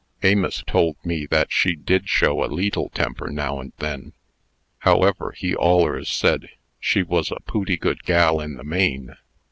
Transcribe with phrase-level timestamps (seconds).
[0.23, 4.13] "Amos told me that she did show a leetle temper now and then.
[4.79, 9.15] However, he allers said she was a pooty good gal in the main.